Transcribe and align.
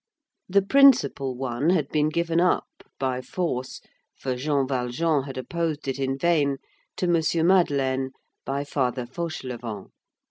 The 0.49 0.63
principal 0.63 1.35
one 1.37 1.69
had 1.69 1.87
been 1.89 2.09
given 2.09 2.39
up, 2.41 2.65
by 2.97 3.21
force, 3.21 3.81
for 4.17 4.35
Jean 4.35 4.67
Valjean 4.67 5.25
had 5.25 5.37
opposed 5.37 5.87
it 5.87 5.99
in 5.99 6.17
vain, 6.17 6.57
to 6.97 7.05
M. 7.05 7.45
Madeleine, 7.45 8.09
by 8.43 8.63
Father 8.63 9.05
Fauchelevent. 9.05 9.91